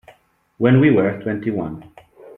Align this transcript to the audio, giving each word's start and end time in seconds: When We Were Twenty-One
When 0.57 0.79
We 0.79 0.89
Were 0.89 1.21
Twenty-One 1.21 1.83